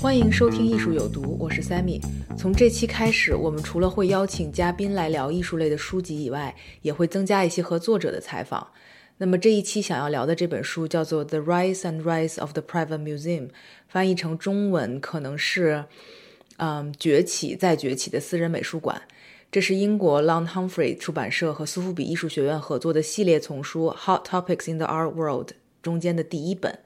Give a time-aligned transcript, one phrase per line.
[0.00, 2.00] 欢迎收听艺术有毒，我是 Sammy。
[2.36, 8.68] 从这期开始，我们除了会邀请嘉宾来聊艺术类的书籍以外，也会增加一些和作者的采访。
[9.16, 13.48] 那么这一期想要聊的这本书叫做《The Rise and Rise of the Private Museum》，
[13.88, 15.86] 翻译成中文可能是
[16.58, 19.00] “嗯，崛起再崛起的私人美术馆”。
[19.50, 25.50] 这是英国 Long Humphrey 出版社和苏富比艺术学院合作的系列丛书《Hot Topics in the Art World》
[25.82, 26.78] 中间的第一本。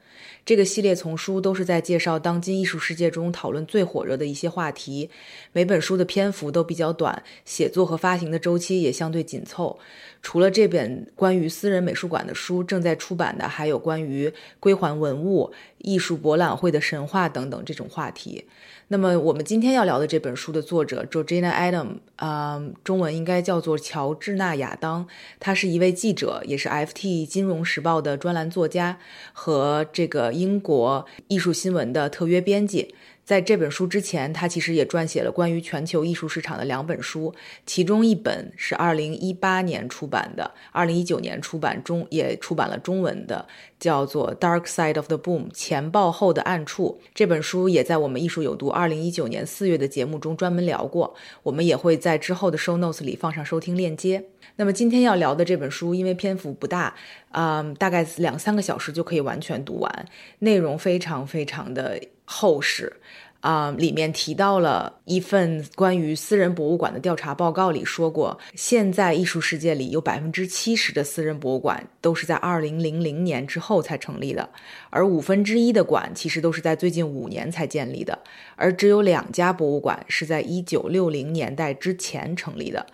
[0.45, 5.11] 这个系列丛书都是在介绍当今艺术世界中讨论最火热的一些话题。
[5.53, 9.79] 每本书的篇幅都比较短，写作和发行的周期也相对紧凑。
[10.23, 18.45] 除了这本关于私人美术馆的书，正在出版的还有关于归还文物、艺术博览会的神话等等这种话题。
[18.89, 25.07] 那么我们今天要聊的这本书的作者 Georgina Adam，啊，中文应该叫做乔治娜·亚当，
[25.39, 28.99] 他是一位记者，也是 FT 金融时报的专栏作家
[29.33, 32.95] 和这个英国艺术新闻的特约编辑。
[33.23, 37.35] 在这本书之前，他其实也撰写了关于全球艺术市场的两本书，
[37.67, 43.47] 其中一本是二零一八年出版的，二零一九年出版中也出版了中文的，
[43.79, 46.99] 叫做《Dark Side of the Boom》前爆后的暗处。
[47.15, 54.30] 这本书也在我们艺术有毒二零一九年四月的节目中专门聊过，我们也会在之后的 Show Notes 里放上收听链接。
[54.57, 56.95] 那么今天要聊的这本书，因为篇幅不大，
[57.33, 60.07] 嗯，大概两三个小时就可以完全读完，
[60.41, 62.93] 内容非常非常的厚实。
[63.41, 74.51] 啊，里面提到了一份关于私人博物馆的调查报告，里说过，现在艺术世界里有百分之七十的私人博物馆都是在二零零零年之后才成立的，
[74.91, 78.19] 而五分之一的馆其实都是在最近五年才建立的，
[78.57, 82.85] 而只有两家博物馆是在一九六零年代之前成立的。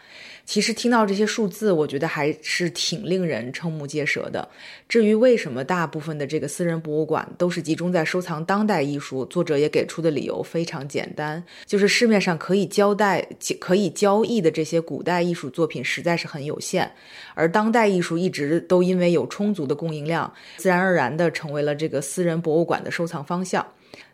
[0.47, 4.49] 其实听到这些数字，我觉得还是挺令人瞠目结舌的。
[4.89, 13.27] 至于为什么大部分的这个私人博物馆都是集中在收藏当代艺术，作者也给出的理由非常简单，就是市面上可以交代、
[13.59, 16.91] 可以交易的这些古代艺术作品实在是很有限，
[17.35, 23.67] 而当代艺术一直都因为有充足的供应量，自然而然的成为了这个私人博物馆的收藏方向。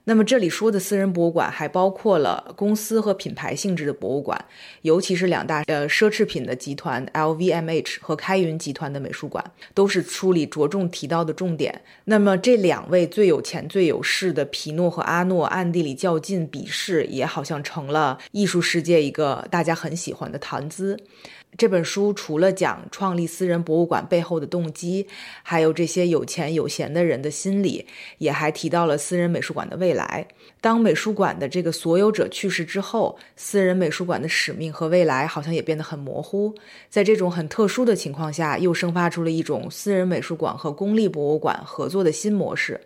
[0.05, 4.45] 那么这里说的私人博物馆还包括了公司和品牌性质的博物馆，
[4.83, 11.83] 尤其是两大呃奢侈品的集团 LVMH 和开云集团的美术馆，都是书里着重提到的重点。
[12.07, 20.99] 那么这两位最有钱最有势的皮诺和阿诺暗地里较劲比试，也好像成了艺术世界一个大家很喜欢的谈资。
[21.59, 25.07] 这本书除了讲创立私人博物馆背后的动机，
[25.43, 27.87] 还有这些有钱有闲的人的心理，
[28.19, 30.27] 也还提到了私人美术馆的未来。
[30.61, 36.55] 当美术馆的这个所有者去世之后，私人美术馆的使命和未来好像也变得很模糊。
[36.89, 42.81] 在这种很特殊的情况下，又生发出了一种私人美术馆和公立博物馆合作的新模式。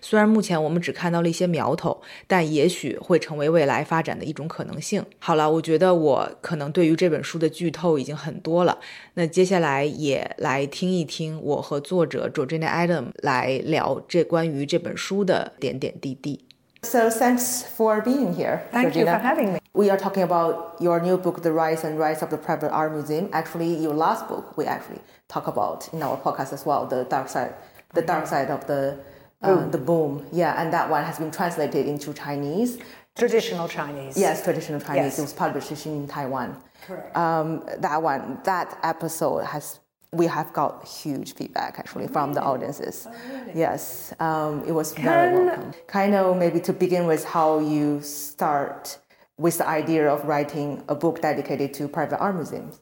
[0.00, 5.02] 虽然目前我们只看到了一些苗头，但也许会成为未来发展的一种可能性。
[5.18, 8.77] 好了，我觉得我可能对于这本书的剧透已经很多了。
[9.13, 16.45] 那接下来也来听一听我和作者 Georgina Adam 来聊这关于这本书的点点滴滴。
[16.83, 18.59] So thanks for being here.
[18.71, 18.99] Thank Georgina.
[18.99, 19.59] you for having me.
[19.73, 22.93] We are talking about your new book, The Rise and Rise of the Private Art
[22.93, 23.29] Museum.
[23.31, 27.27] Actually, your last book we actually talk about in our podcast as well, the dark
[27.27, 27.55] side,
[27.93, 28.97] the dark side of the
[29.41, 29.71] uh, Boom.
[29.71, 30.25] the boom.
[30.31, 32.77] Yeah, and that one has been translated into Chinese.
[33.16, 34.16] Traditional Chinese.
[34.16, 35.04] Yes, traditional Chinese.
[35.04, 35.18] Yes.
[35.18, 36.56] It was published in Taiwan.
[36.86, 37.16] Correct.
[37.16, 39.80] Um, that one, that episode has
[40.12, 43.06] we have got huge feedback actually from the audiences.
[43.54, 45.72] Yes, um, it was very welcome.
[45.86, 48.98] Kind of maybe to begin with how you start
[49.38, 52.80] with the idea of writing a book dedicated to private art museums.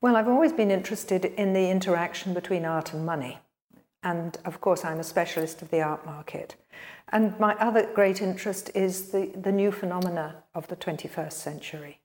[0.00, 3.38] Well, I've always been interested in the interaction between art and money.
[4.02, 6.56] And of course, I'm a specialist of the art market.
[7.12, 12.00] And my other great interest is the, the new phenomena of the 21st century.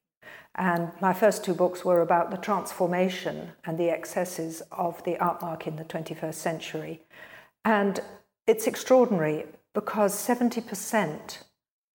[0.55, 5.41] And my first two books were about the transformation and the excesses of the art
[5.41, 7.01] market in the 21st century.
[7.63, 8.01] And
[8.47, 11.43] it's extraordinary because 70%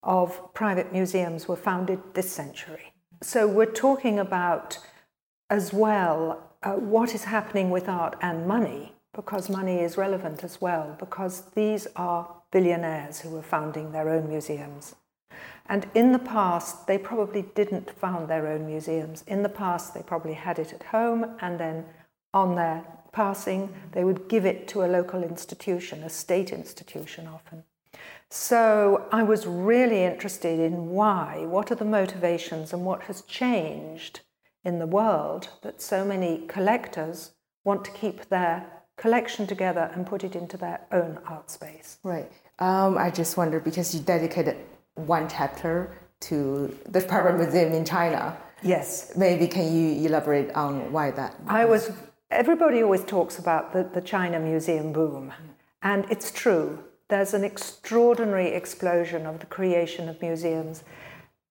[0.01, 2.93] of private museums were founded this century.
[3.21, 4.79] So we're talking about
[5.49, 10.61] as well uh, what is happening with art and money, because money is relevant as
[10.61, 14.95] well, because these are billionaires who were founding their own museums.
[15.65, 19.23] And in the past, they probably didn't found their own museums.
[19.27, 21.85] In the past, they probably had it at home, and then
[22.33, 27.63] on their passing, they would give it to a local institution, a state institution often.
[28.29, 34.21] So I was really interested in why, what are the motivations, and what has changed
[34.63, 37.31] in the world that so many collectors
[37.63, 38.65] want to keep their
[38.97, 41.97] collection together and put it into their own art space.
[42.03, 42.31] Right.
[42.59, 44.57] Um, I just wonder because you dedicated
[44.95, 48.37] one chapter to the private museum in China.
[48.61, 49.13] Yes.
[49.17, 51.35] Maybe can you elaborate on why that?
[51.47, 51.91] I was.
[52.31, 55.33] Everybody always talks about the, the China museum boom,
[55.81, 56.83] and it's true.
[57.09, 60.83] There's an extraordinary explosion of the creation of museums.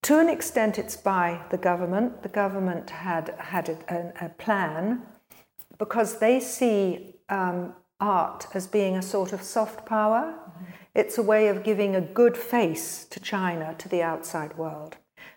[0.02, 2.22] To an extent, it's by the government.
[2.22, 5.02] The government had had a, a plan
[5.78, 10.34] because they see um, art as being a sort of soft power.
[10.94, 14.96] It's a way of giving a good face to China, to the outside world.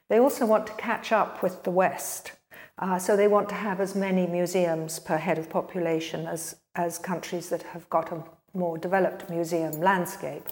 [0.09, 2.33] They also want to catch up with the West.
[2.77, 6.97] Uh, so they want to have as many museums per head of population as, as
[6.97, 8.21] countries that have got a
[8.53, 10.43] more developed museum landscape.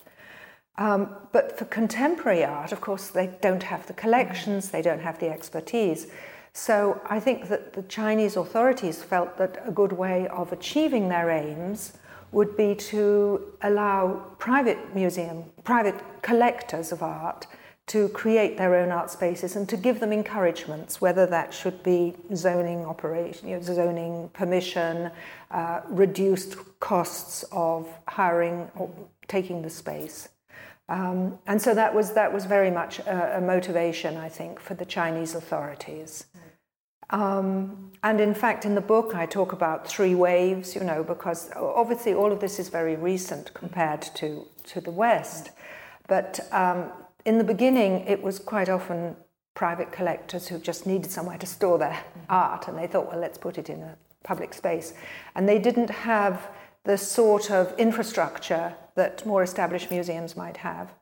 [0.77, 5.19] Um, but for contemporary art, of course, they don't have the collections, they don't have
[5.19, 6.07] the expertise.
[6.53, 11.29] So I think that the Chinese authorities felt that a good way of achieving their
[11.29, 11.94] aims
[12.33, 17.47] would be to allow private museum, private collectors of art
[17.85, 22.15] to create their own art spaces and to give them encouragements, whether that should be
[22.33, 25.12] zoning operation, you know, zoning permission,
[25.51, 28.89] uh, reduced costs of hiring or
[29.27, 30.29] taking the space.
[30.89, 34.74] Um, and so that was that was very much a, a, motivation, I think, for
[34.74, 36.25] the Chinese authorities.
[37.09, 41.50] Um, and in fact, in the book, I talk about three waves, you know, because
[41.55, 45.51] obviously all of this is very recent compared to, to the West.
[46.07, 46.91] But um,
[47.25, 49.15] in the beginning, it was quite often
[49.53, 53.38] private collectors who just needed somewhere to store their art, and they thought, well, let's
[53.38, 54.94] put it in a public space.
[55.35, 56.50] And they didn't have
[56.83, 60.94] the sort of infrastructure that more established museums might have.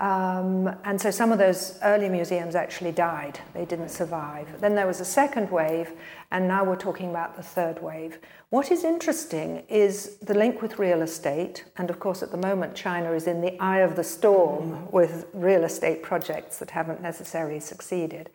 [0.00, 4.58] Um, and so some of those early museums actually died, they didn't survive.
[4.58, 5.92] Then there was a second wave,
[6.30, 8.18] and now we're talking about the third wave.
[8.48, 12.74] What is interesting is the link with real estate, and of course, at the moment,
[12.74, 17.60] China is in the eye of the storm with real estate projects that haven't necessarily
[17.60, 18.30] succeeded.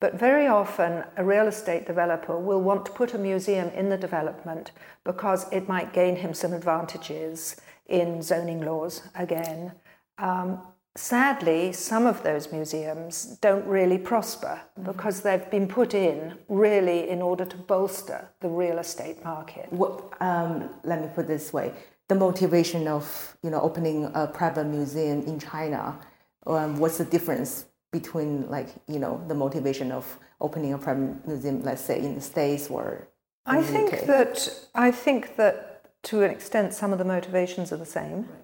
[0.00, 3.96] But very often, a real estate developer will want to put a museum in the
[3.96, 4.72] development
[5.04, 7.54] because it might gain him some advantages
[7.86, 9.72] in zoning laws again.
[10.18, 10.60] Um,
[10.96, 17.20] sadly, some of those museums don't really prosper because they've been put in really in
[17.20, 19.72] order to bolster the real estate market.
[19.72, 21.72] What, um, let me put this way:
[22.08, 25.98] the motivation of you know opening a private museum in China.
[26.46, 31.62] Um, what's the difference between like you know the motivation of opening a private museum,
[31.62, 33.08] let's say in the States or
[33.46, 34.06] I think UK?
[34.06, 35.70] that I think that
[36.04, 38.28] to an extent some of the motivations are the same.
[38.28, 38.43] Right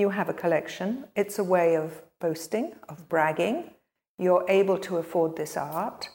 [0.00, 1.04] you have a collection.
[1.14, 3.70] It's a way of boasting, of bragging.
[4.18, 6.08] You're able to afford this art.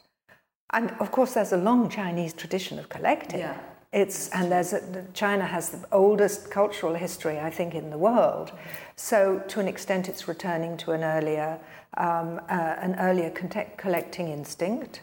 [0.74, 3.40] And of course, there's a long Chinese tradition of collecting.
[3.40, 3.58] Yeah.
[3.94, 8.51] It's, and there's a, China has the oldest cultural history, I think, in the world.
[8.98, 11.60] So, to an extent, it's returning to an earlier,
[11.96, 15.01] um, uh, an earlier collecting instinct.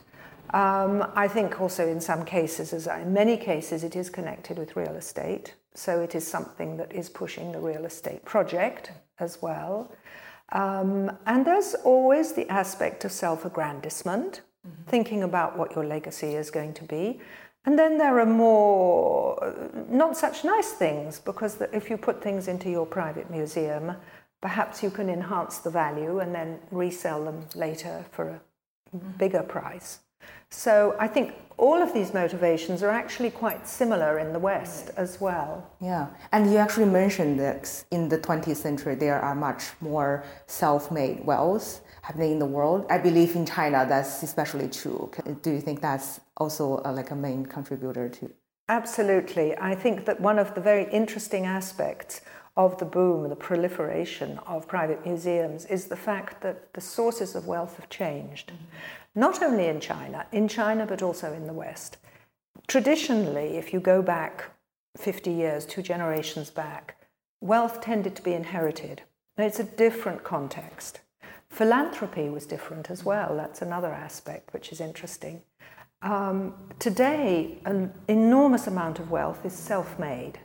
[0.50, 4.76] Um, I think also in some cases, as in many cases, it is connected with
[4.76, 5.54] real estate.
[5.74, 9.90] So it is something that is pushing the real estate project as well.
[10.52, 14.90] Um, and there's always the aspect of self aggrandizement, mm-hmm.
[14.90, 17.20] thinking about what your legacy is going to be.
[17.64, 19.54] And then there are more
[19.88, 23.94] not such nice things because if you put things into your private museum,
[24.40, 29.10] perhaps you can enhance the value and then resell them later for a mm-hmm.
[29.12, 30.00] bigger price.
[30.52, 35.20] So I think all of these motivations are actually quite similar in the West as
[35.20, 35.66] well.
[35.80, 41.24] Yeah, and you actually mentioned that in the 20th century there are much more self-made
[41.24, 42.86] wealth happening in the world.
[42.90, 45.10] I believe in China that's especially true.
[45.42, 48.30] Do you think that's also a, like a main contributor to?
[48.68, 49.56] Absolutely.
[49.56, 52.20] I think that one of the very interesting aspects
[52.56, 57.46] of the boom, the proliferation of private museums, is the fact that the sources of
[57.46, 58.52] wealth have changed.
[58.52, 61.98] Mm-hmm not only in China, in China, but also in the West.
[62.66, 64.50] Traditionally, if you go back
[64.96, 66.96] 50 years, two generations back,
[67.40, 69.02] wealth tended to be inherited.
[69.36, 71.00] And it's a different context.
[71.48, 73.36] Philanthropy was different as well.
[73.36, 75.42] That's another aspect which is interesting.
[76.00, 80.40] Um, today, an enormous amount of wealth is self made.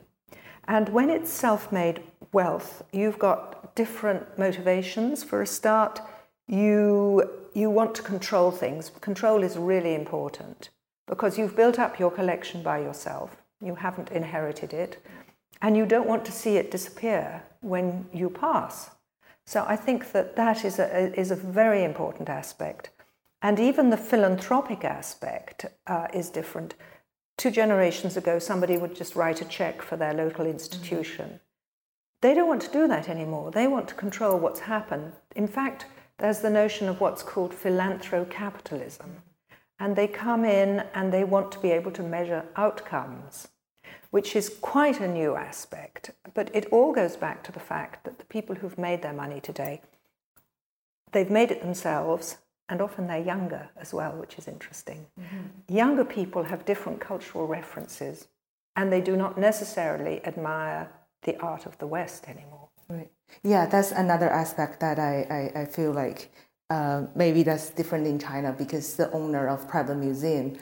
[0.66, 5.24] And when it's self made wealth, you've got different motivations.
[5.24, 6.00] For a start,
[6.48, 8.90] you, you want to control things.
[9.00, 10.70] Control is really important
[11.06, 15.02] because you've built up your collection by yourself, you haven't inherited it,
[15.62, 18.90] and you don't want to see it disappear when you pass.
[19.46, 22.90] So I think that that is a, is a very important aspect.
[23.40, 26.74] And even the philanthropic aspect uh, is different.
[27.36, 31.26] Two generations ago, somebody would just write a check for their local institution.
[31.26, 31.36] Mm-hmm.
[32.20, 33.52] They don't want to do that anymore.
[33.52, 35.12] They want to control what's happened.
[35.36, 35.86] In fact,
[36.18, 39.08] there's the notion of what's called philanthrocapitalism.
[39.80, 43.48] And they come in and they want to be able to measure outcomes,
[44.10, 46.10] which is quite a new aspect.
[46.34, 49.40] But it all goes back to the fact that the people who've made their money
[49.40, 49.80] today,
[51.12, 55.06] they've made it themselves and often they're younger as well, which is interesting.
[55.18, 55.74] Mm-hmm.
[55.74, 58.28] Younger people have different cultural references,
[58.76, 60.90] and they do not necessarily admire
[61.22, 62.68] the art of the West anymore.
[62.88, 63.10] Right.
[63.42, 66.30] Yeah, that's another aspect that I, I, I feel like
[66.70, 70.58] uh, maybe that's different in China because the owner of private museum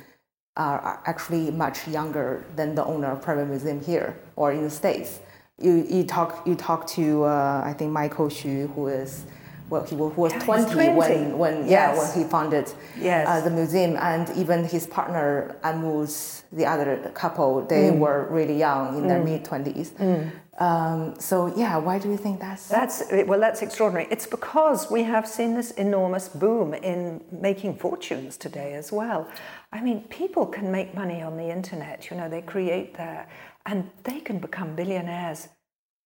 [0.56, 5.20] are actually much younger than the owner of private museum here or in the States.
[5.58, 9.24] You, you talk you talk to uh, I think Michael Xu who is
[9.68, 11.70] well, he was yeah, 20, 20, when, when yes.
[11.70, 13.26] yeah, when he founded yes.
[13.28, 17.98] uh, the museum, and even his partner Anmus, the other couple, they mm.
[17.98, 19.08] were really young in mm.
[19.08, 19.90] their mid 20s.
[19.94, 20.30] Mm.
[20.58, 22.68] Um, so yeah, why do you think that's?
[22.68, 24.08] That's well, that's extraordinary.
[24.10, 29.28] It's because we have seen this enormous boom in making fortunes today as well.
[29.72, 32.08] I mean, people can make money on the internet.
[32.10, 33.28] You know, they create there,
[33.66, 35.48] and they can become billionaires.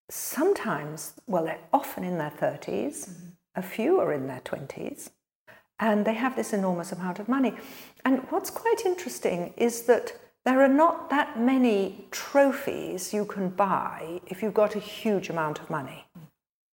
[0.09, 5.11] Sometimes, well, they're often in their 30s a few are in their 20s,
[5.78, 7.54] and they have this enormous amount of money.
[8.04, 10.12] And what's quite interesting is that
[10.45, 15.61] there are not that many trophies you can buy if you've got a huge amount
[15.61, 16.07] of money.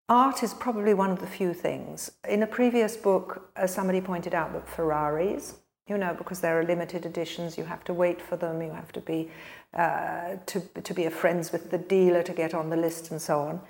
[0.09, 2.13] Art is probably one of the few things.
[2.29, 5.57] In a previous book, uh, somebody pointed out that Ferraris,
[5.89, 8.93] you know, because there are limited editions, you have to wait for them, you have
[8.93, 9.29] to be
[9.75, 13.41] uh, to, to be friends with the dealer to get on the list and so
[13.41, 13.61] on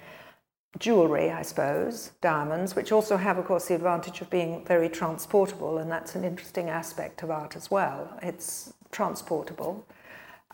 [0.79, 5.79] jewellery, I suppose, diamonds, which also have, of course, the advantage of being very transportable,
[5.79, 8.19] and that's an interesting aspect of art as well.
[8.23, 9.87] It's transportable.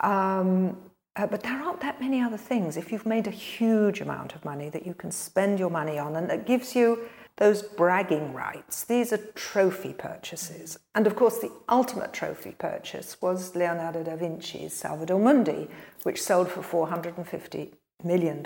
[0.00, 0.76] Um,
[1.14, 2.76] uh, but there aren't that many other things.
[2.76, 6.17] If you've made a huge amount of money that you can spend your money on,
[6.17, 7.00] and that gives you
[7.37, 10.79] those bragging rights, these are trophy purchases.
[10.95, 15.69] And of course, the ultimate trophy purchase was Leonardo da Vinci's Salvator Mundi,
[16.02, 17.73] which sold for $450
[18.05, 18.43] million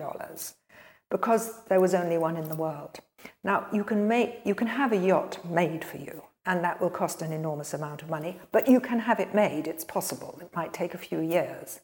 [1.10, 3.00] because there was only one in the world.
[3.44, 6.90] Now, you can, make, you can have a yacht made for you, and that will
[6.90, 9.66] cost an enormous amount of money, but you can have it made.
[9.66, 10.38] It's possible.
[10.40, 11.80] It might take a few years.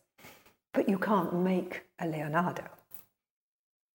[0.72, 2.64] But you can't make a Leonardo.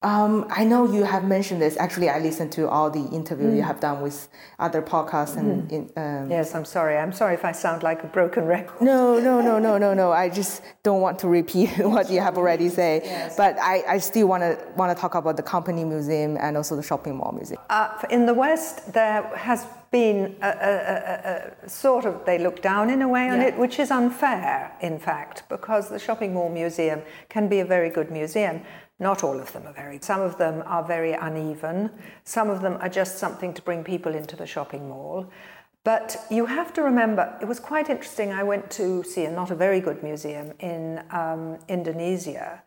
[0.04, 1.76] Um, I know you have mentioned this.
[1.76, 3.56] Actually, I listened to all the interview mm.
[3.56, 5.36] you have done with other podcasts.
[5.38, 5.72] And mm.
[5.72, 6.98] in, um, yes, I'm sorry.
[6.98, 8.80] I'm sorry if I sound like a broken record.
[8.80, 10.12] No, no, no, no, no, no.
[10.12, 13.02] I just don't want to repeat what you have already said.
[13.06, 13.36] Yes.
[13.36, 16.76] But I, I still want to want to talk about the company museum and also
[16.76, 17.60] the shopping mall museum.
[17.72, 22.90] Uh, in the West, there has been a, a, a, sort of they look down
[22.90, 23.48] in a way on yeah.
[23.48, 27.90] it, which is unfair, in fact, because the shopping mall museum can be a very
[27.90, 28.62] good museum.
[29.00, 30.00] Not all of them are very.
[30.02, 31.92] Some of them are very uneven.
[32.24, 35.30] Some of them are just something to bring people into the shopping mall.
[35.84, 38.34] But you have to remember, it was quite interesting.
[38.34, 42.64] I went to see a not a very good museum in um, Indonesia,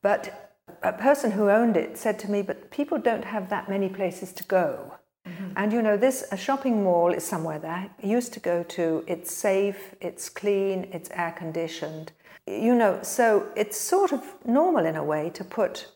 [0.00, 0.50] but
[0.82, 4.32] a person who owned it said to me, "But people don't have that many places
[4.34, 4.94] to go."
[5.26, 5.52] Mm-hmm.
[5.56, 9.04] And you know, this a shopping mall is somewhere that I used to go to.
[9.06, 12.12] It's safe, it's clean, it's air conditioned
[12.46, 15.86] you know, so it's sort of normal in a way to put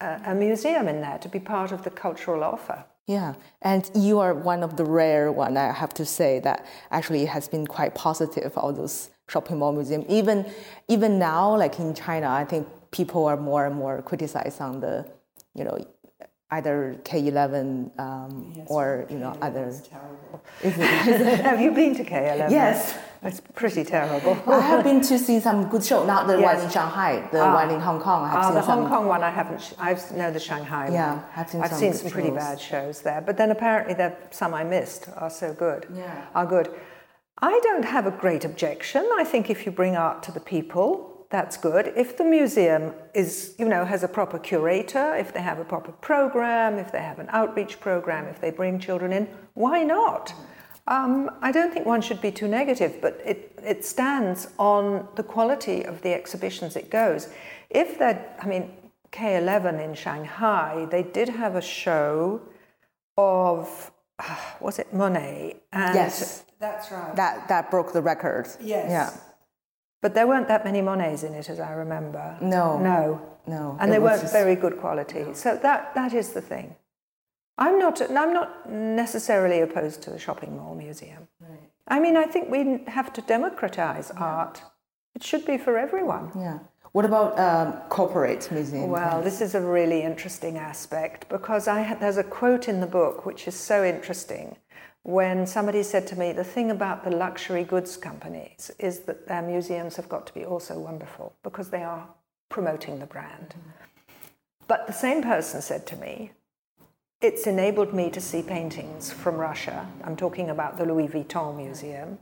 [0.00, 2.84] a, a museum in there to be part of the cultural offer.
[3.06, 5.56] Yeah, and you are one of the rare one.
[5.56, 8.52] I have to say that actually has been quite positive.
[8.56, 10.44] All those shopping mall museum, even
[10.88, 15.10] even now, like in China, I think people are more and more criticized on the,
[15.54, 15.78] you know,
[16.50, 19.72] either K11 um, yes, or you know other.
[19.84, 20.42] Terrible.
[21.42, 22.50] Have you been to K11?
[22.50, 24.40] Yes, it's pretty terrible.
[24.46, 26.56] I have been to see some good show, not the yes.
[26.56, 27.54] one in Shanghai, the ah.
[27.54, 28.24] one in Hong Kong.
[28.24, 29.74] I have ah, the Hong Kong one I haven't.
[29.78, 31.24] I've know the Shanghai yeah, one.
[31.36, 34.54] I've seen I've some, seen some pretty bad shows there, but then apparently there some
[34.54, 35.86] I missed are so good.
[35.94, 36.70] Yeah, are good.
[37.40, 39.08] I don't have a great objection.
[39.16, 41.92] I think if you bring art to the people, that's good.
[41.94, 45.92] If the museum is, you know, has a proper curator, if they have a proper
[45.92, 50.32] program, if they have an outreach program, if they bring children in, why not?
[50.86, 55.22] Um, I don't think one should be too negative, but it, it stands on the
[55.22, 57.28] quality of the exhibitions it goes.
[57.68, 58.72] If they're, I mean,
[59.12, 62.40] K11 in Shanghai, they did have a show
[63.18, 63.90] of,
[64.60, 65.56] was it Monet?
[65.72, 66.44] And yes.
[66.58, 67.14] That's right.
[67.14, 68.48] That, that broke the record.
[68.60, 68.90] Yes.
[68.90, 69.20] Yeah.
[70.00, 72.36] But there weren't that many Monets in it, as I remember.
[72.40, 72.78] No.
[72.78, 73.20] No.
[73.46, 73.76] No.
[73.80, 74.32] And they weren't just...
[74.32, 75.20] very good quality.
[75.20, 75.32] No.
[75.32, 76.76] So that, that is the thing.
[77.56, 81.26] I'm not, I'm not necessarily opposed to the shopping mall museum.
[81.40, 81.58] Right.
[81.88, 84.22] I mean, I think we have to democratize yeah.
[84.22, 84.62] art.
[85.16, 86.30] It should be for everyone.
[86.36, 86.58] Yeah.
[86.92, 88.88] What about um, corporate museums?
[88.88, 93.26] Well, this is a really interesting aspect because I there's a quote in the book
[93.26, 94.56] which is so interesting
[95.02, 99.42] when somebody said to me, the thing about the luxury goods companies is that their
[99.42, 102.06] museums have got to be also wonderful because they are
[102.48, 103.54] promoting the brand.
[104.66, 106.32] But the same person said to me,
[107.20, 109.86] it's enabled me to see paintings from Russia.
[110.04, 112.18] I'm talking about the Louis Vuitton Museum,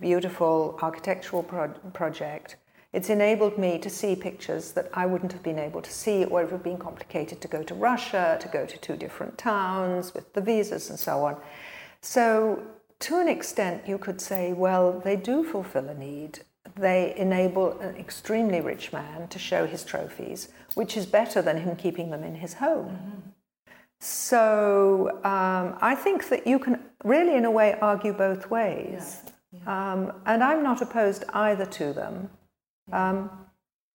[0.00, 2.56] beautiful architectural pro- project
[2.92, 6.42] it's enabled me to see pictures that I wouldn't have been able to see, or
[6.42, 10.12] it would have been complicated to go to Russia, to go to two different towns
[10.12, 11.36] with the visas and so on.
[12.02, 12.62] So,
[13.00, 16.40] to an extent, you could say, well, they do fulfill a need.
[16.74, 21.76] They enable an extremely rich man to show his trophies, which is better than him
[21.76, 22.86] keeping them in his home.
[22.86, 23.20] Mm-hmm.
[24.00, 29.20] So, um, I think that you can really, in a way, argue both ways.
[29.24, 29.30] Yeah.
[29.52, 29.92] Yeah.
[29.92, 32.30] Um, and I'm not opposed either to them.
[32.90, 33.30] Um,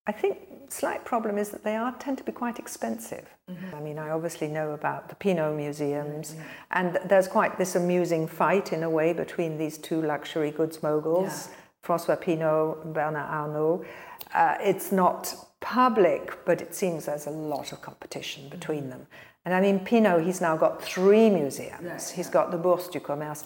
[0.07, 3.27] I think slight problem is that they are tend to be quite expensive.
[3.51, 3.75] Mm-hmm.
[3.75, 6.41] I mean, I obviously know about the Pinault museums, mm-hmm.
[6.71, 11.49] and there's quite this amusing fight in a way between these two luxury goods moguls,
[11.49, 11.55] yeah.
[11.85, 13.85] François Pinault and Bernard Arnault.
[14.33, 18.91] Uh, it's not public, but it seems there's a lot of competition between mm-hmm.
[18.91, 19.07] them.
[19.45, 21.83] And I mean, Pinault, he's now got three museums.
[21.83, 22.33] Yes, he's yeah.
[22.33, 23.45] got the Bourse du Commerce.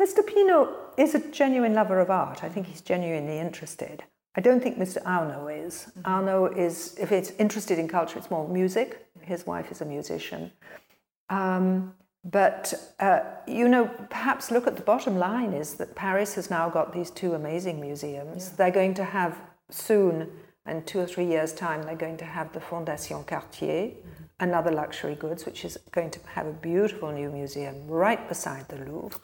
[0.00, 0.26] Mr.
[0.26, 0.68] Pinault
[0.98, 2.44] is a genuine lover of art.
[2.44, 4.04] I think he's genuinely interested.
[4.36, 4.98] I don't think Mr.
[5.06, 5.74] Arnault is.
[5.74, 6.00] Mm-hmm.
[6.04, 9.06] Arnault is, if it's interested in culture, it's more music.
[9.22, 10.52] His wife is a musician.
[11.30, 16.50] Um, but, uh, you know, perhaps look at the bottom line is that Paris has
[16.50, 18.48] now got these two amazing museums.
[18.48, 18.56] Yeah.
[18.56, 19.38] They're going to have
[19.70, 20.30] soon,
[20.66, 24.24] in two or three years' time, they're going to have the Fondation Cartier, mm-hmm.
[24.40, 28.76] another luxury goods, which is going to have a beautiful new museum right beside the
[28.76, 29.20] Louvre.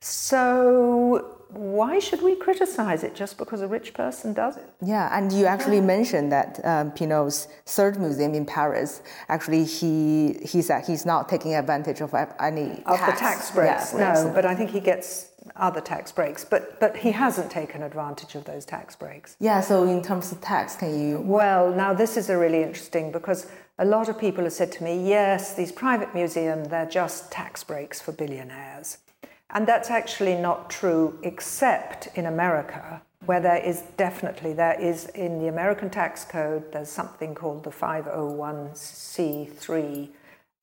[0.00, 4.68] So why should we criticize it just because a rich person does it?
[4.82, 10.62] Yeah, and you actually mentioned that um, Pinault's third museum in Paris, actually, he he
[10.62, 13.12] said he's not taking advantage of any of tax.
[13.12, 13.94] the tax breaks.
[13.94, 17.82] Yeah, no, but I think he gets other tax breaks, but but he hasn't taken
[17.82, 19.36] advantage of those tax breaks.
[19.38, 19.60] Yeah.
[19.60, 21.20] So in terms of tax, can you?
[21.20, 23.46] Well, now this is a really interesting because
[23.78, 27.64] a lot of people have said to me, yes, these private museums they're just tax
[27.64, 28.98] breaks for billionaires.
[29.52, 35.38] And that's actually not true, except in America, where there is definitely, there is in
[35.38, 40.08] the American tax code, there's something called the 501c3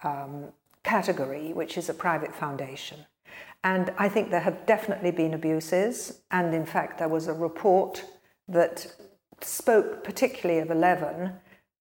[0.04, 0.46] um,
[0.84, 3.06] category, which is a private foundation.
[3.64, 6.22] And I think there have definitely been abuses.
[6.32, 8.04] And in fact, there was a report
[8.48, 8.88] that
[9.42, 11.34] spoke particularly of 11.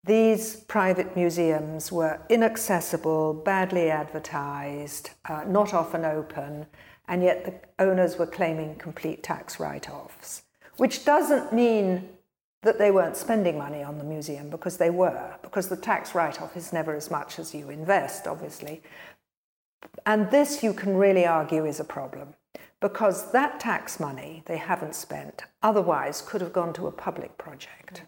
[0.04, 6.66] These private museums were inaccessible, badly advertised, uh, not often open,
[7.08, 10.42] and yet the owners were claiming complete tax write offs,
[10.76, 12.08] which doesn't mean
[12.62, 16.40] that they weren't spending money on the museum because they were, because the tax write
[16.40, 18.82] off is never as much as you invest, obviously.
[20.04, 22.34] And this, you can really argue, is a problem
[22.80, 28.02] because that tax money they haven't spent otherwise could have gone to a public project.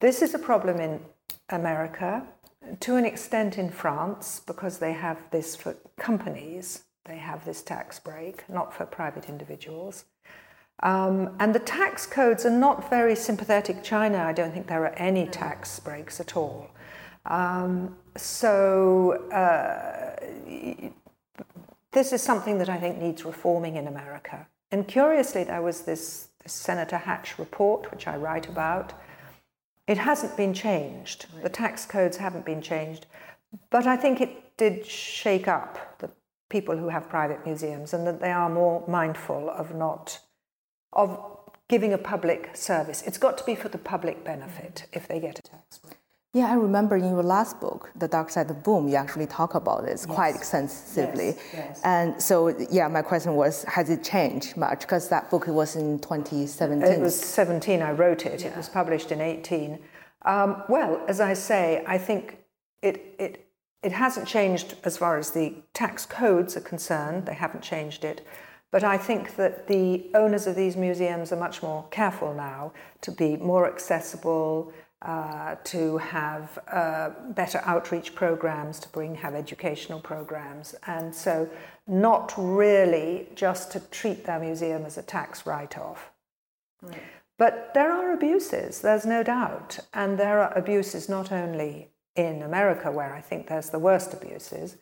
[0.00, 1.00] This is a problem in
[1.48, 2.26] America,
[2.80, 7.98] to an extent in France, because they have this for companies they have this tax
[7.98, 10.04] break, not for private individuals.
[10.82, 13.82] Um, and the tax codes are not very sympathetic.
[13.82, 16.70] China, I don't think there are any tax breaks at all.
[17.26, 20.16] Um, so uh,
[21.92, 24.46] this is something that I think needs reforming in America.
[24.70, 28.94] And curiously, there was this, this Senator Hatch report, which I write about.
[29.86, 31.26] It hasn't been changed.
[31.42, 33.06] The tax codes haven't been changed.
[33.70, 36.10] But I think it did shake up the
[36.50, 40.20] people who have private museums and that they are more mindful of not
[40.92, 41.18] of
[41.68, 43.02] giving a public service.
[43.06, 45.94] It's got to be for the public benefit if they get a tax break.
[46.32, 49.56] Yeah, I remember in your last book, The Dark Side of Boom, you actually talk
[49.56, 50.14] about this yes.
[50.14, 51.26] quite extensively.
[51.26, 51.80] Yes, yes.
[51.82, 54.80] And so, yeah, my question was, has it changed much?
[54.82, 56.88] Because that book was in 2017.
[56.88, 58.42] It was 17, I wrote it.
[58.42, 58.48] Yeah.
[58.48, 59.80] It was published in 18.
[60.22, 62.38] Um, well, as I say, I think
[62.80, 63.49] it, it
[63.82, 68.26] it hasn't changed as far as the tax codes are concerned, they haven't changed it.
[68.70, 73.10] But I think that the owners of these museums are much more careful now to
[73.10, 80.74] be more accessible, uh, to have uh, better outreach programs, to bring have educational programs,
[80.86, 81.48] and so
[81.86, 86.10] not really just to treat their museum as a tax write-off.
[86.82, 87.02] Right.
[87.38, 92.90] But there are abuses, there's no doubt, and there are abuses not only in America,
[92.90, 94.76] where I think there's the worst abuses,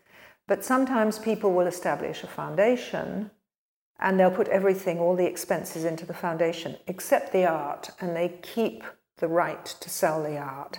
[0.46, 3.30] but sometimes people will establish a foundation
[4.00, 8.38] and they'll put everything, all the expenses into the foundation, except the art, and they
[8.42, 8.84] keep
[9.16, 10.78] the right to sell the art.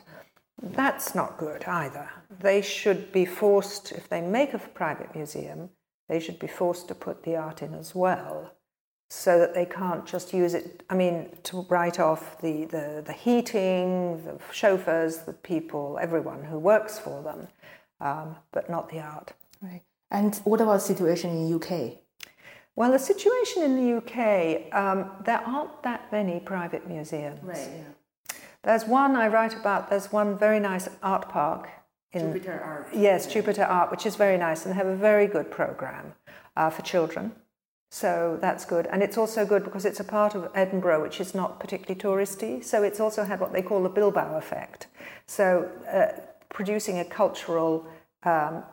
[0.61, 2.09] That's not good either.
[2.39, 5.69] They should be forced, if they make a private museum,
[6.07, 8.53] they should be forced to put the art in as well
[9.09, 13.13] so that they can't just use it, I mean, to write off the, the, the
[13.13, 17.47] heating, the chauffeurs, the people, everyone who works for them,
[17.99, 19.33] um, but not the art.
[19.61, 19.81] Right.
[20.11, 21.97] And what about the situation in UK?
[22.75, 27.39] Well, the situation in the UK, um, there aren't that many private museums.
[27.43, 28.35] Right, yeah.
[28.63, 31.69] There's one I write about, there's one very nice art park.
[32.11, 32.87] In, Jupiter Art.
[32.93, 36.13] Yes, Jupiter Art, which is very nice, and they have a very good program
[36.55, 37.33] uh, for children.
[37.89, 38.87] So that's good.
[38.87, 42.63] And it's also good because it's a part of Edinburgh which is not particularly touristy.
[42.63, 44.87] So it's also had what they call the Bilbao effect.
[45.25, 47.87] So uh, producing a cultural
[48.23, 48.63] um,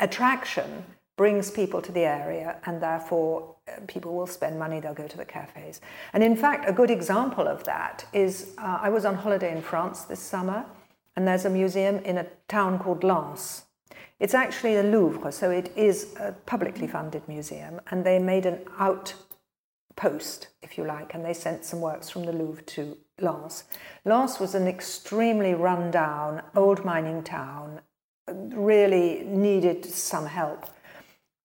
[0.00, 0.84] attraction
[1.16, 5.16] brings people to the area and therefore uh, people will spend money, they'll go to
[5.16, 5.80] the cafes.
[6.12, 9.62] And in fact, a good example of that is uh, I was on holiday in
[9.62, 10.66] France this summer
[11.16, 13.64] and there's a museum in a town called Lens
[14.22, 18.60] it's actually the Louvre, so it is a publicly funded museum, and they made an
[18.78, 23.64] outpost, if you like, and they sent some works from the Louvre to Lens.
[24.04, 27.80] Lens was an extremely run-down old mining town,
[28.28, 30.66] really needed some help.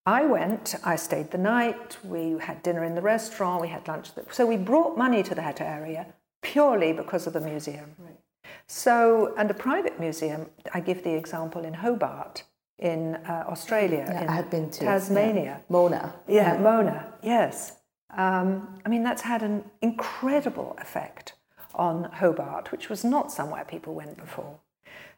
[0.05, 4.09] I went, I stayed the night, we had dinner in the restaurant, we had lunch.
[4.29, 6.13] So we brought money to that area
[6.43, 7.95] purely because of the museum.
[7.97, 8.19] Right.
[8.67, 12.43] So, and a private museum, I give the example in Hobart,
[12.79, 14.05] in uh, Australia.
[14.07, 15.43] Yeah, in I have been to Tasmania.
[15.43, 15.57] Yeah.
[15.69, 16.13] Mona.
[16.27, 16.59] Yeah, yeah.
[16.59, 17.13] Mona.
[17.23, 17.73] Yes.
[18.15, 21.33] Um, I mean, that's had an incredible effect
[21.73, 24.59] on Hobart, which was not somewhere people went before.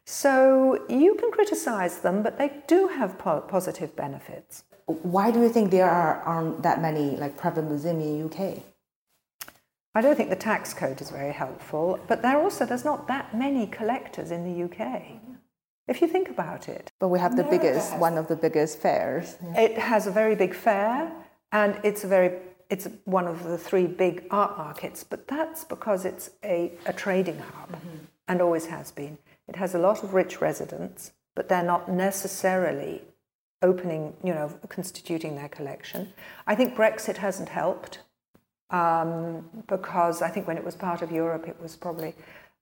[0.04, 4.64] So you can criticize them, but they do have po- positive benefits.
[4.86, 8.62] Why do you think there are, aren't that many like private museums in the UK?
[9.94, 13.36] I don't think the tax code is very helpful, but there also there's not that
[13.36, 15.19] many collectors in the UK
[15.90, 16.92] if you think about it.
[17.00, 19.36] But we have the biggest, one of the biggest fairs.
[19.56, 21.12] It has a very big fair,
[21.52, 22.30] and it's a very
[22.70, 27.38] it's one of the three big art markets, but that's because it's a, a trading
[27.38, 28.04] hub mm-hmm.
[28.28, 29.18] and always has been.
[29.48, 33.02] It has a lot of rich residents, but they're not necessarily
[33.60, 36.12] opening, you know, constituting their collection.
[36.46, 37.98] I think Brexit hasn't helped
[38.70, 42.14] um, because I think when it was part of Europe, it was probably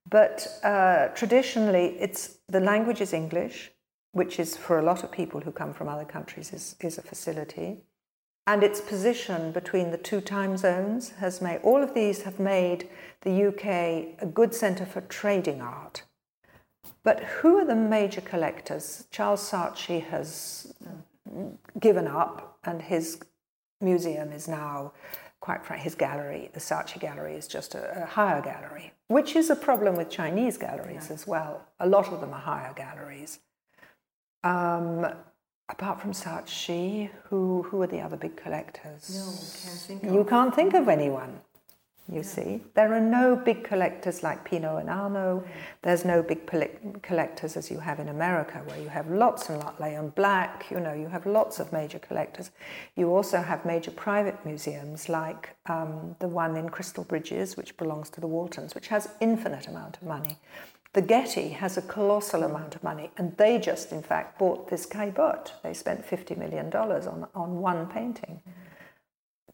[0.08, 3.70] but uh, traditionally, it's the language is English,
[4.12, 7.02] which is for a lot of people who come from other countries is, is a
[7.02, 7.78] facility.
[8.46, 12.88] And its position between the two time zones has made all of these have made
[13.20, 16.04] the UK a good centre for trading art.
[17.02, 19.06] But who are the major collectors?
[19.10, 20.72] Charles Saatchi has
[21.78, 23.20] given up, and his
[23.80, 24.92] museum is now
[25.40, 29.50] quite frankly, his gallery, the Saatchi Gallery, is just a, a, hire gallery, which is
[29.50, 31.14] a problem with Chinese galleries yeah.
[31.14, 31.66] as well.
[31.80, 33.38] A lot of them are hire galleries.
[34.42, 35.06] Um,
[35.68, 39.10] apart from Saatchi, who, who are the other big collectors?
[39.14, 39.24] No,
[39.70, 41.40] can't think you can't think of anyone
[42.10, 42.62] you see.
[42.74, 45.44] There are no big collectors like Pinault and Arnault.
[45.82, 46.46] There's no big
[47.02, 50.80] collectors as you have in America, where you have lots and lots, Leon Black, you
[50.80, 52.50] know, you have lots of major collectors.
[52.96, 58.08] You also have major private museums like um, the one in Crystal Bridges, which belongs
[58.10, 60.38] to the Waltons, which has infinite amount of money.
[60.94, 64.86] The Getty has a colossal amount of money, and they just, in fact, bought this
[64.86, 65.50] Caillebotte.
[65.62, 68.40] They spent $50 million on, on one painting.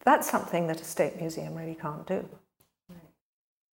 [0.05, 2.29] That's something that a state museum really can't do.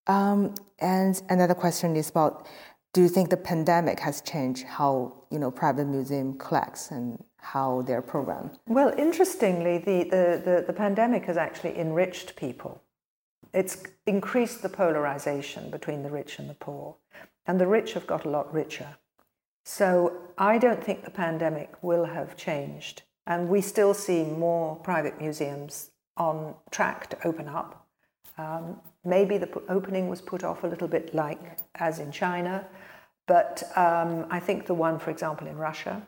[0.07, 2.47] Um, and another question is about
[2.93, 7.83] do you think the pandemic has changed how you know private museum collects and how
[7.83, 8.59] they're programmed?
[8.69, 12.81] Well, interestingly, the, the, the, the, pandemic has actually enriched people.
[13.53, 16.97] It's increased the polarization between the rich and the poor,
[17.47, 18.97] and the rich have got a lot richer.
[19.65, 25.21] So I don't think the pandemic will have changed, and we still see more private
[25.21, 27.87] museums on track to open up.
[28.38, 32.67] Um, Maybe the opening was put off a little bit, like as in China,
[33.27, 36.07] but um, I think the one, for example, in Russia,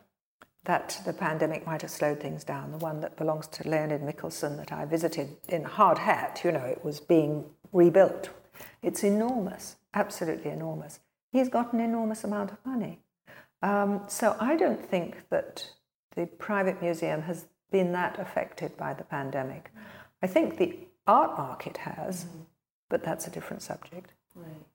[0.65, 2.71] that the pandemic might have slowed things down.
[2.71, 6.59] The one that belongs to Leonid Mikhelson that I visited in Hard Hat, you know,
[6.59, 8.29] it was being rebuilt.
[8.81, 10.99] It's enormous, absolutely enormous.
[11.31, 12.99] He's got an enormous amount of money.
[13.61, 15.69] Um, so I don't think that
[16.15, 19.71] the private museum has been that affected by the pandemic.
[20.21, 20.77] I think the
[21.07, 22.39] art market has, mm-hmm.
[22.95, 24.13] But that's a different subject.
[24.35, 24.65] Right.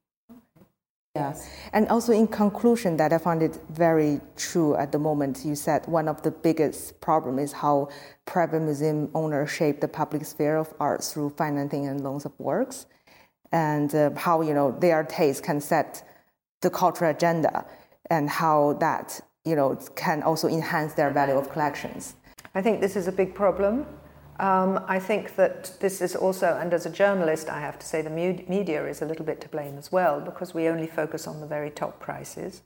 [1.17, 1.35] Yeah,
[1.73, 5.43] and also in conclusion, that I found it very true at the moment.
[5.43, 7.89] You said one of the biggest problem is how
[8.27, 12.85] private museum owners shape the public sphere of art through financing and loans of works,
[13.53, 16.07] and uh, how you know their taste can set
[16.61, 17.65] the cultural agenda,
[18.11, 22.17] and how that you know can also enhance their value of collections.
[22.55, 23.87] I think this is a big problem.
[24.41, 28.01] Um, I think that this is also, and as a journalist, I have to say
[28.01, 31.41] the media is a little bit to blame as well because we only focus on
[31.43, 32.63] the very top prices.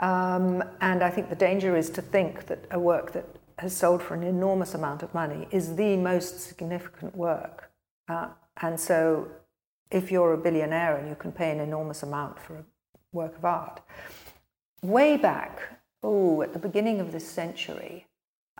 [0.00, 3.24] Um, and I think the danger is to think that a work that
[3.58, 7.70] has sold for an enormous amount of money is the most significant work.
[8.08, 9.28] Uh, and so,
[9.92, 12.64] if you're a billionaire and you can pay an enormous amount for a
[13.12, 13.80] work of art,
[14.82, 15.60] way back,
[16.02, 18.06] oh, at the beginning of this century,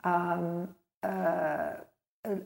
[0.05, 0.69] um,
[1.03, 1.73] uh,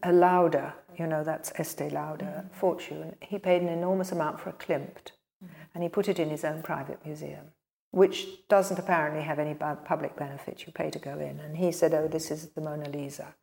[0.02, 2.58] a Lauder, you know, that's Estee Lauder, mm-hmm.
[2.58, 5.12] fortune, he paid an enormous amount for a Klimt
[5.42, 5.52] mm-hmm.
[5.74, 7.46] and he put it in his own private museum,
[7.90, 10.66] which doesn't apparently have any public benefit.
[10.66, 11.40] You pay to go in.
[11.40, 13.34] And he said, oh, this is the Mona Lisa.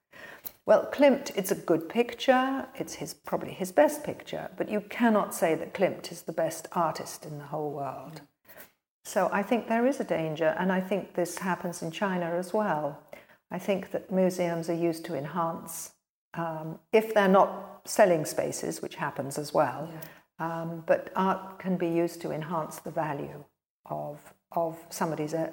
[0.65, 2.67] Well, Klimt, it's a good picture.
[2.75, 6.67] It's his, probably his best picture, but you cannot say that Klimt is the best
[6.71, 8.13] artist in the whole world.
[8.13, 8.61] Mm-hmm.
[9.05, 12.53] So I think there is a danger, and I think this happens in China as
[12.53, 13.01] well.
[13.49, 15.93] I think that museums are used to enhance
[16.37, 19.89] um, if they're not selling spaces, which happens as well.
[19.91, 19.99] Yeah.
[20.39, 23.43] Um, but art can be used to enhance the value
[23.87, 24.19] of,
[24.51, 25.49] of somebody's uh,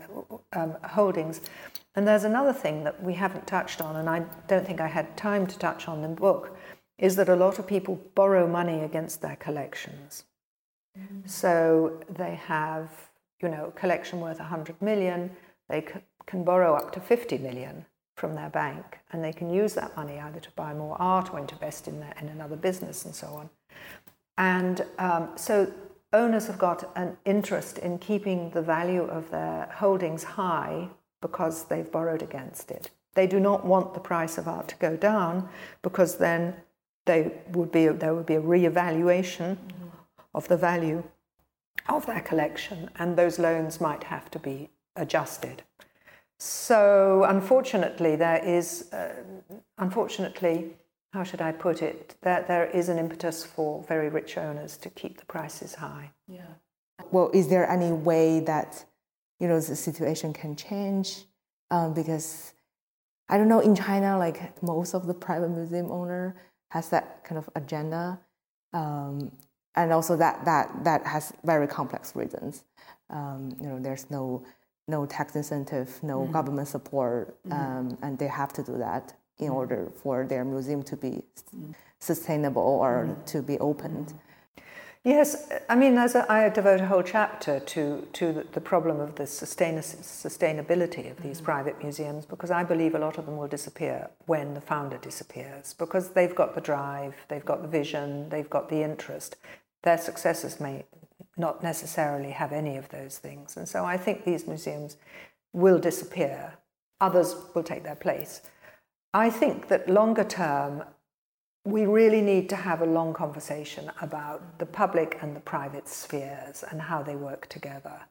[0.52, 1.40] um, holdings.
[1.94, 5.16] And there's another thing that we haven't touched on, and I don't think I had
[5.16, 6.56] time to touch on in the book,
[6.98, 10.24] is that a lot of people borrow money against their collections.
[10.98, 11.26] Mm-hmm.
[11.26, 12.90] So they have,
[13.40, 15.30] you know, a collection worth 100 million,
[15.68, 19.74] they c- can borrow up to 50 million from their bank, and they can use
[19.74, 23.14] that money either to buy more art or invest in, their, in another business and
[23.14, 23.50] so on.
[24.38, 25.72] And um, so
[26.12, 30.88] owners have got an interest in keeping the value of their holdings high
[31.20, 32.90] because they've borrowed against it.
[33.14, 35.48] They do not want the price of art to go down
[35.82, 36.54] because then
[37.04, 39.88] they would be, there would be a re-evaluation mm-hmm.
[40.34, 41.02] of the value
[41.88, 45.62] of their collection, and those loans might have to be adjusted.
[46.38, 49.22] So, unfortunately, there is, uh,
[49.78, 50.76] unfortunately,
[51.12, 54.90] how should I put it, that there is an impetus for very rich owners to
[54.90, 56.10] keep the prices high.
[56.26, 56.46] Yeah.
[57.12, 58.84] Well, is there any way that,
[59.38, 61.24] you know, the situation can change?
[61.70, 62.52] Um, because
[63.28, 66.36] I don't know, in China, like most of the private museum owner
[66.70, 68.20] has that kind of agenda.
[68.72, 69.30] Um,
[69.76, 72.64] and also that, that, that has very complex reasons.
[73.10, 74.44] Um, you know, there's no
[74.86, 76.32] no tax incentive, no mm-hmm.
[76.32, 77.52] government support, mm-hmm.
[77.52, 79.54] um, and they have to do that in mm-hmm.
[79.54, 81.10] order for their museum to be
[81.54, 81.72] mm-hmm.
[81.98, 83.24] sustainable or mm-hmm.
[83.24, 84.06] to be opened.
[84.08, 84.18] Mm-hmm.
[85.04, 89.00] Yes, I mean, as a, I devote a whole chapter to, to the, the problem
[89.00, 93.36] of the sustain, sustainability of these private museums because I believe a lot of them
[93.36, 98.30] will disappear when the founder disappears because they've got the drive, they've got the vision,
[98.30, 99.36] they've got the interest.
[99.82, 100.84] Their successors may
[101.36, 103.56] not necessarily have any of those things.
[103.56, 104.96] And so I think these museums
[105.52, 106.54] will disappear,
[107.00, 108.42] others will take their place.
[109.12, 110.84] I think that longer term,
[111.64, 116.64] we really need to have a long conversation about the public and the private spheres
[116.68, 118.02] and how they work together.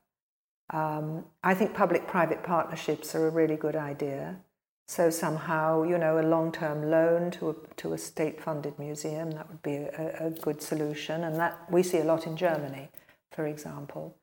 [0.69, 4.37] Um, I think public private partnerships are a really good idea.
[4.87, 9.31] So, somehow, you know, a long term loan to a, to a state funded museum,
[9.31, 11.23] that would be a, a good solution.
[11.23, 12.89] And that we see a lot in Germany
[13.33, 14.15] for example.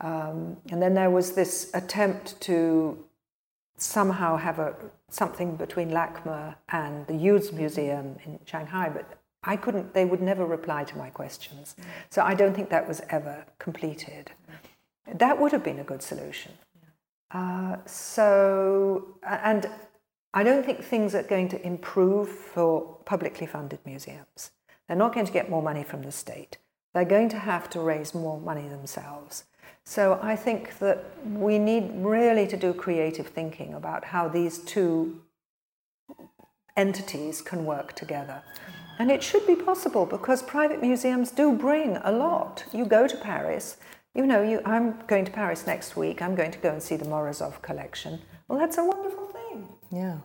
[0.00, 3.04] Um, and then there was this attempt to
[3.76, 4.74] somehow have a,
[5.08, 10.46] something between LACMA and the Yuz Museum in Shanghai, but I couldn't, they would never
[10.46, 11.76] reply to my questions.
[12.10, 14.30] So I don't think that was ever completed.
[15.12, 16.52] That would have been a good solution.
[17.30, 19.68] Uh, so, and
[20.32, 24.52] I don't think things are going to improve for publicly funded museums.
[24.86, 26.58] They're not going to get more money from the state
[26.94, 29.44] they're going to have to raise more money themselves.
[29.84, 35.20] So I think that we need really to do creative thinking about how these two
[36.76, 38.42] entities can work together.
[38.98, 42.64] And it should be possible because private museums do bring a lot.
[42.72, 43.76] You go to Paris,
[44.14, 46.96] you know, you, I'm going to Paris next week, I'm going to go and see
[46.96, 48.20] the Morozov collection.
[48.48, 49.68] Well, that's a wonderful thing.
[49.90, 50.18] Yeah.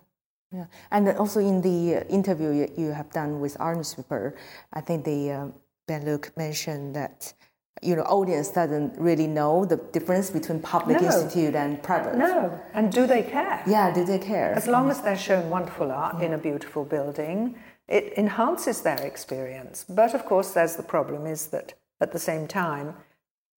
[0.51, 4.35] Yeah, and also in the interview you, have done with Art Newspaper,
[4.73, 5.47] I think the uh,
[5.89, 7.33] Ben Luke mentioned that
[7.81, 11.07] you know audience doesn't really know the difference between public No.
[11.07, 12.15] institute and private.
[12.15, 13.63] No, and do they care?
[13.65, 14.51] Yeah, do they care?
[14.53, 17.55] As long as they're shown wonderful art in a beautiful building,
[17.87, 19.83] it enhances their experience.
[19.89, 22.93] But of course, there's the problem is that at the same time,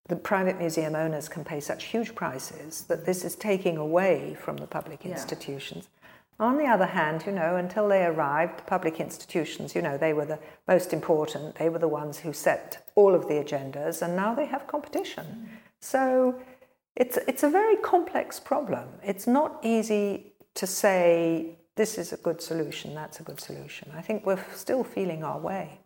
[0.07, 4.55] the private museum owners can pay such huge prices that this is taking away from
[4.57, 5.89] the public institutions.
[6.41, 10.11] On the other hand, you know, until they arrived, the public institutions, you know, they
[10.11, 11.55] were the most important.
[11.55, 15.47] They were the ones who set all of the agendas, and now they have competition.
[15.79, 16.41] So
[16.95, 18.87] it's, it's a very complex problem.
[19.03, 23.91] It's not easy to say this is a good solution, that's a good solution.
[23.95, 25.79] I think we're still feeling our way.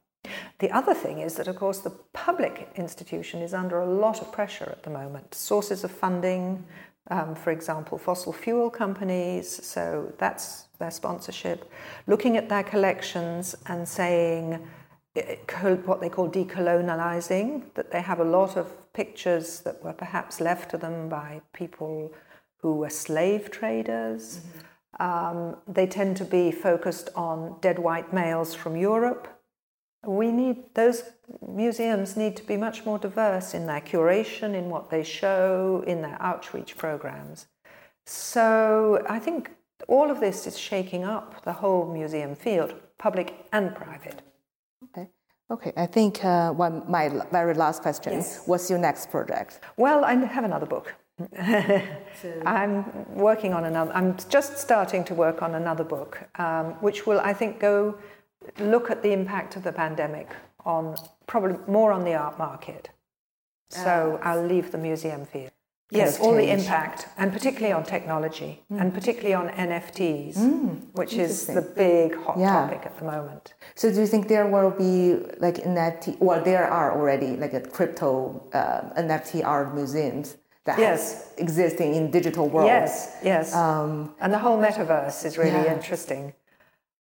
[0.60, 4.32] The other thing is that, of course, the public institution is under a lot of
[4.32, 5.36] pressure at the moment.
[5.36, 6.64] Sources of funding,
[7.12, 11.72] um, for example, fossil fuel companies, so that's their sponsorship,
[12.08, 14.68] looking at their collections and saying
[15.16, 15.36] eh,
[15.86, 20.72] what they call decolonializing, that they have a lot of pictures that were perhaps left
[20.72, 22.12] to them by people
[22.58, 24.42] who were slave traders.
[25.00, 29.28] Um, they tend to be focused on dead white males from Europe.
[30.06, 31.04] We need those
[31.42, 36.02] museums need to be much more diverse in their curation, in what they show, in
[36.02, 37.48] their outreach programs.
[38.06, 39.52] So I think
[39.88, 44.22] all of this is shaking up the whole museum field, public and private.
[44.84, 45.10] okay.
[45.52, 48.24] Okay, I think uh, one my very last question.
[48.48, 49.60] What's your next project?
[49.78, 50.96] Well, I have another book.
[52.46, 52.84] I'm
[53.16, 53.92] working on another.
[53.94, 57.96] I'm just starting to work on another book, um, which will, I think, go
[58.60, 60.30] look at the impact of the pandemic
[60.66, 60.96] on
[61.28, 62.90] probably more on the art market.
[63.70, 65.52] So I'll leave the museum field.
[65.92, 70.36] Yes, all the impact, and particularly on technology, and particularly on NFTs,
[70.94, 72.54] which is the big hot Yeah.
[72.54, 73.54] topic at the moment.
[73.76, 76.18] So do you think there will be like NFT?
[76.20, 81.34] Well, there are already like a crypto uh, NFT art museums that Yes.
[81.38, 82.68] existing in digital world.
[82.68, 83.54] Yes, yes.
[83.54, 85.74] and the whole metaverse is really Um, Yeah.
[85.76, 86.34] interesting.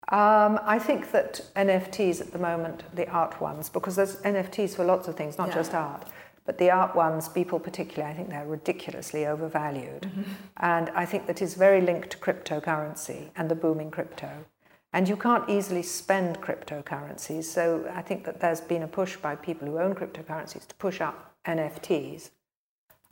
[0.09, 4.83] Um, I think that NFTs at the moment, the art ones, because there's NFTs for
[4.85, 5.55] lots of things, not Yeah.
[5.55, 6.07] just art,
[6.45, 10.03] but the art ones, people particularly, I think they're ridiculously overvalued.
[10.03, 10.31] Mm-hmm.
[10.57, 14.45] And I think that is very linked to cryptocurrency and the booming crypto.
[14.93, 17.45] And you can't easily spend cryptocurrencies.
[17.45, 21.01] So I think that there's been a push by people who own cryptocurrencies to push
[21.01, 22.29] up NFTs.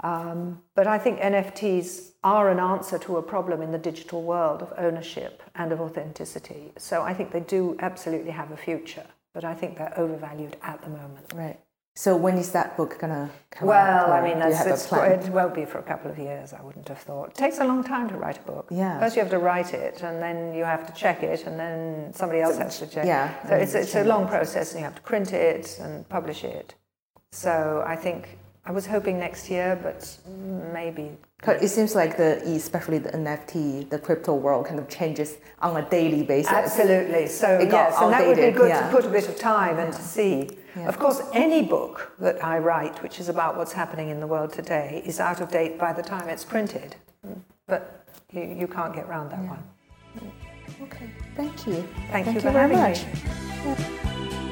[0.02, 4.62] Um, but I think NFTs are an answer to a problem in the digital world
[4.62, 6.72] of ownership and of authenticity.
[6.78, 10.82] So I think they do absolutely have a future, but I think they're overvalued at
[10.82, 11.34] the moment.
[11.34, 11.60] Right.
[11.96, 14.08] So when is that book gonna come out?
[14.08, 16.98] Well, I mean, it's, it won't be for a couple of years, I wouldn't have
[16.98, 17.30] thought.
[17.30, 18.68] It takes a long time to write a book.
[18.72, 19.00] Yeah.
[19.00, 22.12] First, you have to write it, and then you have to check it, and then
[22.12, 24.96] somebody else has to check yeah, So it's, it's a long process, and you have
[24.96, 26.74] to print it and publish it.
[27.32, 30.18] So I think I was hoping next year, but
[30.74, 35.76] maybe it seems like the especially the NFT, the crypto world kind of changes on
[35.78, 36.52] a daily basis.
[36.52, 37.28] Absolutely.
[37.28, 38.88] So It yes, and that would be good yeah.
[38.88, 40.50] to put a bit of time and to see.
[40.76, 44.54] Of course, any book that I write, which is about what's happening in the world
[44.54, 46.96] today, is out of date by the time it's printed.
[47.68, 49.64] But you, you can't get around that one.
[50.82, 51.10] Okay.
[51.36, 51.88] Thank you.
[52.10, 53.06] Thank, Thank you you very much.
[53.06, 54.50] me.